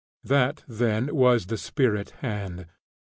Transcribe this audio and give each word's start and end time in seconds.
That, 0.23 0.63
then, 0.67 1.15
was 1.15 1.45
the 1.45 1.59
spirit 1.59 2.09
hand! 2.25 2.65